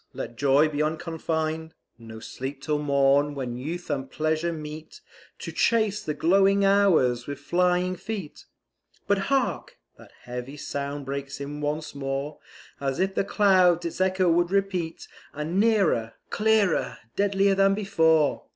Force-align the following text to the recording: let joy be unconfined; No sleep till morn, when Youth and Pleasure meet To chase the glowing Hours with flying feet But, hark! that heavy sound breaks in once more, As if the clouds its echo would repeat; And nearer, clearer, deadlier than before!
let 0.13 0.35
joy 0.35 0.67
be 0.67 0.81
unconfined; 0.81 1.75
No 1.99 2.19
sleep 2.19 2.59
till 2.59 2.79
morn, 2.79 3.35
when 3.35 3.55
Youth 3.59 3.91
and 3.91 4.09
Pleasure 4.09 4.51
meet 4.51 4.99
To 5.37 5.51
chase 5.51 6.01
the 6.03 6.15
glowing 6.15 6.65
Hours 6.65 7.27
with 7.27 7.37
flying 7.37 7.95
feet 7.95 8.45
But, 9.05 9.19
hark! 9.29 9.77
that 9.99 10.11
heavy 10.23 10.57
sound 10.57 11.05
breaks 11.05 11.39
in 11.39 11.61
once 11.61 11.93
more, 11.93 12.39
As 12.79 12.99
if 12.99 13.13
the 13.13 13.23
clouds 13.23 13.85
its 13.85 14.01
echo 14.01 14.27
would 14.27 14.49
repeat; 14.49 15.07
And 15.33 15.59
nearer, 15.59 16.15
clearer, 16.31 16.97
deadlier 17.15 17.53
than 17.53 17.75
before! 17.75 18.45